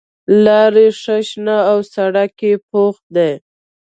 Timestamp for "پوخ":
2.69-2.95